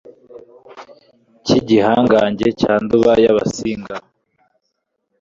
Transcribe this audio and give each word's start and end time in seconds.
cy'igihangange 1.45 2.47
cya 2.59 2.73
Nduga 2.83 3.11
y'Abasinga 3.23 3.95